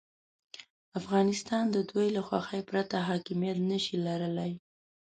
افغانستان 0.99 1.63
د 1.75 1.77
دوی 1.91 2.07
له 2.15 2.21
خوښې 2.27 2.59
پرته 2.69 2.95
حاکمیت 3.09 3.57
نه 3.69 3.77
شي 3.83 3.95
لرلای. 4.07 4.51